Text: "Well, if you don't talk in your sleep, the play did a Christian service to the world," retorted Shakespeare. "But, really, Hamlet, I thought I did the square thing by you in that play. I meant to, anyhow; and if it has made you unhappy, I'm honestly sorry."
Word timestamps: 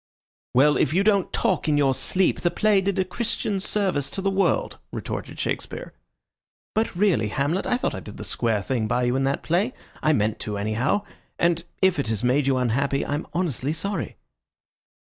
"Well, 0.55 0.77
if 0.77 0.95
you 0.95 1.03
don't 1.03 1.31
talk 1.31 1.69
in 1.69 1.77
your 1.77 1.93
sleep, 1.93 2.41
the 2.41 2.49
play 2.49 2.81
did 2.81 2.97
a 2.97 3.05
Christian 3.05 3.59
service 3.59 4.09
to 4.09 4.21
the 4.23 4.31
world," 4.31 4.79
retorted 4.91 5.39
Shakespeare. 5.39 5.93
"But, 6.73 6.95
really, 6.95 7.27
Hamlet, 7.27 7.67
I 7.67 7.77
thought 7.77 7.93
I 7.93 7.99
did 7.99 8.17
the 8.17 8.23
square 8.23 8.63
thing 8.63 8.87
by 8.87 9.03
you 9.03 9.15
in 9.15 9.25
that 9.25 9.43
play. 9.43 9.75
I 10.01 10.13
meant 10.13 10.39
to, 10.39 10.57
anyhow; 10.57 11.03
and 11.37 11.63
if 11.83 11.99
it 11.99 12.07
has 12.07 12.23
made 12.23 12.47
you 12.47 12.57
unhappy, 12.57 13.05
I'm 13.05 13.27
honestly 13.33 13.73
sorry." 13.73 14.15